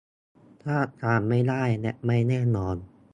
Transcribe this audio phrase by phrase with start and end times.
[0.65, 2.75] คาดการณ์ไม่ได้และไม่แน่นอน